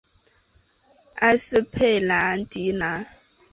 [1.17, 3.05] 埃斯佩安迪兰。